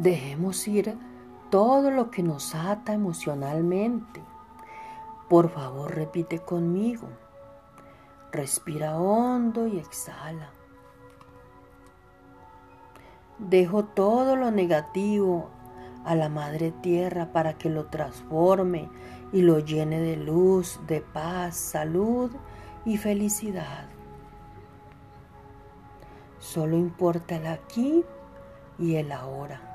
[0.00, 0.96] Dejemos ir
[1.50, 4.22] todo lo que nos ata emocionalmente.
[5.28, 7.06] Por favor, repite conmigo.
[8.32, 10.52] Respira hondo y exhala.
[13.38, 15.50] Dejo todo lo negativo
[16.06, 18.88] a la Madre Tierra para que lo transforme
[19.34, 22.30] y lo llene de luz, de paz, salud
[22.86, 23.84] y felicidad.
[26.38, 28.02] Solo importa el aquí
[28.78, 29.69] y el ahora.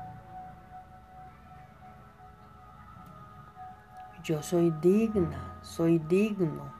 [4.26, 6.72] Yo soy digna, soy digno,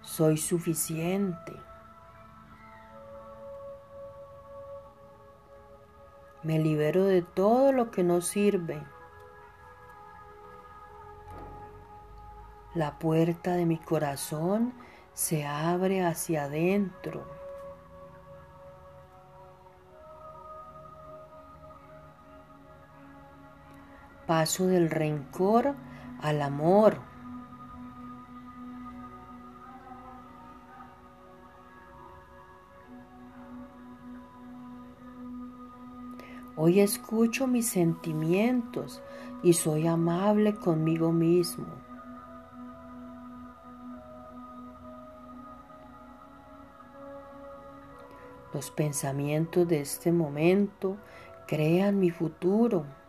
[0.00, 1.52] soy suficiente.
[6.42, 8.82] Me libero de todo lo que no sirve.
[12.72, 14.72] La puerta de mi corazón
[15.12, 17.39] se abre hacia adentro.
[24.30, 25.74] Paso del rencor
[26.22, 26.98] al amor.
[36.54, 39.02] Hoy escucho mis sentimientos
[39.42, 41.66] y soy amable conmigo mismo.
[48.54, 50.98] Los pensamientos de este momento
[51.48, 52.99] crean mi futuro.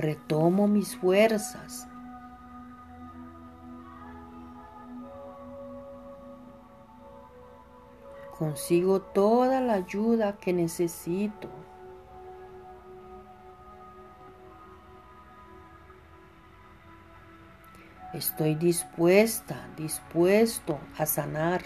[0.00, 1.86] Retomo mis fuerzas.
[8.38, 11.50] Consigo toda la ayuda que necesito.
[18.14, 21.60] Estoy dispuesta, dispuesto a sanar.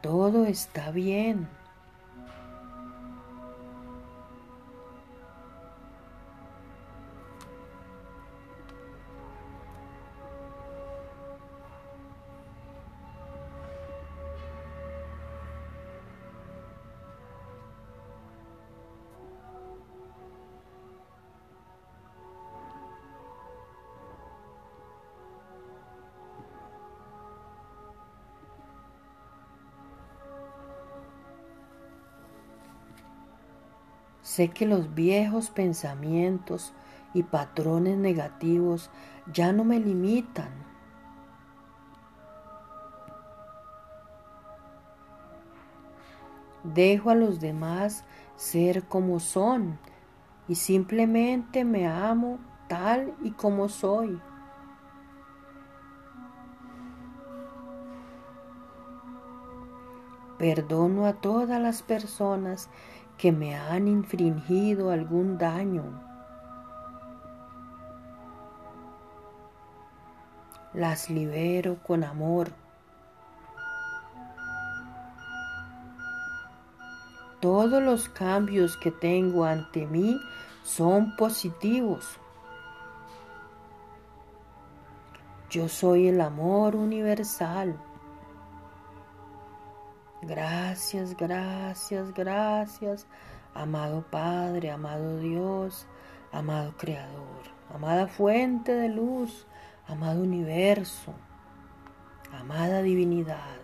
[0.00, 1.55] Todo está bien.
[34.36, 36.74] Sé que los viejos pensamientos
[37.14, 38.90] y patrones negativos
[39.32, 40.50] ya no me limitan.
[46.64, 48.04] Dejo a los demás
[48.36, 49.78] ser como son
[50.48, 54.20] y simplemente me amo tal y como soy.
[60.36, 62.68] Perdono a todas las personas
[63.18, 65.84] que me han infringido algún daño.
[70.74, 72.50] Las libero con amor.
[77.40, 80.20] Todos los cambios que tengo ante mí
[80.62, 82.18] son positivos.
[85.48, 87.78] Yo soy el amor universal.
[90.26, 93.06] Gracias, gracias, gracias,
[93.54, 95.86] amado Padre, amado Dios,
[96.32, 97.42] amado Creador,
[97.72, 99.46] amada fuente de luz,
[99.86, 101.14] amado universo,
[102.32, 103.54] amada divinidad,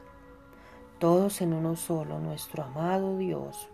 [1.00, 3.68] todos en uno solo, nuestro amado Dios,